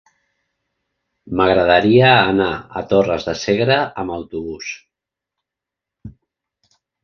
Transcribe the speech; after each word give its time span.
M'agradaria 1.41 2.07
anar 2.31 2.49
a 2.81 2.83
Torres 2.95 3.29
de 3.29 3.37
Segre 3.43 3.79
amb 4.05 4.19
autobús. 4.19 4.73